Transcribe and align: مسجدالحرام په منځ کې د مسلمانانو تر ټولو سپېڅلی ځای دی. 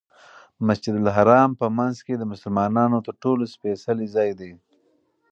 مسجدالحرام 0.67 1.49
په 1.59 1.67
منځ 1.77 1.95
کې 2.05 2.13
د 2.17 2.23
مسلمانانو 2.31 2.97
تر 3.07 3.13
ټولو 3.23 3.43
سپېڅلی 3.53 4.07
ځای 4.15 4.29
دی. 4.39 4.51